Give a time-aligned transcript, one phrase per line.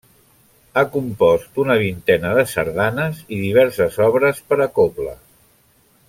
[0.73, 5.13] Ha compost una vintena de sardanes i diverses obres per a cobla.